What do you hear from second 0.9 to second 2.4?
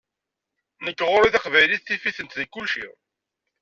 ɣur-i Taqbaylit tif-itent